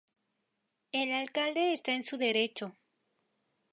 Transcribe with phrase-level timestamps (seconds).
[0.93, 2.73] El alcalde está en su derecho...".